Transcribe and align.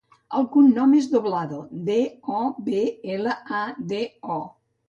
El 0.37 0.45
cognom 0.53 0.95
és 0.99 1.09
Doblado: 1.11 1.59
de, 1.89 1.99
o, 2.39 2.41
be, 2.71 2.81
ela, 3.19 3.37
a, 3.63 3.63
de, 3.93 4.05
o. 4.39 4.43